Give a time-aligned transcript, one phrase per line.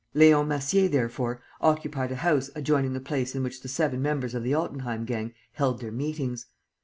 [0.15, 4.41] Leon Massier, therefore, occupied a house adjoining the place in which the seven members of
[4.41, 6.47] the Altenheim gang held their meetings.